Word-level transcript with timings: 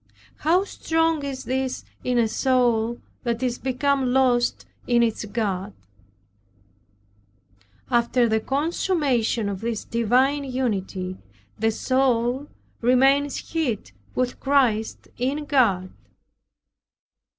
How 0.37 0.63
strong 0.63 1.23
is 1.23 1.43
this 1.43 1.85
in 2.03 2.17
a 2.17 2.27
soul 2.27 2.99
that 3.21 3.43
is 3.43 3.59
become 3.59 4.11
lost 4.11 4.65
in 4.87 5.03
its 5.03 5.25
God! 5.25 5.73
After 7.91 8.27
the 8.27 8.39
consummation 8.39 9.47
of 9.47 9.61
this 9.61 9.83
divine 9.85 10.43
unity, 10.43 11.17
the 11.59 11.69
soul 11.69 12.47
remains 12.81 13.51
hid 13.53 13.91
with 14.15 14.39
Christ 14.39 15.07
in 15.19 15.45
God. 15.45 15.91